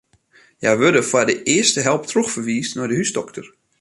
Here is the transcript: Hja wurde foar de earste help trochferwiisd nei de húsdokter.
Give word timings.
Hja 0.61 0.71
wurde 0.81 1.03
foar 1.09 1.27
de 1.29 1.35
earste 1.55 1.81
help 1.87 2.03
trochferwiisd 2.11 2.73
nei 2.75 2.87
de 2.89 2.97
húsdokter. 2.99 3.45